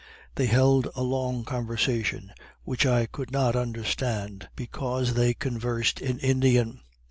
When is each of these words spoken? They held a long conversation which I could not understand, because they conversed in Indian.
They 0.33 0.47
held 0.47 0.87
a 0.95 1.03
long 1.03 1.45
conversation 1.45 2.33
which 2.63 2.87
I 2.87 3.05
could 3.05 3.29
not 3.31 3.55
understand, 3.55 4.49
because 4.55 5.13
they 5.13 5.35
conversed 5.35 6.01
in 6.01 6.17
Indian. 6.17 6.79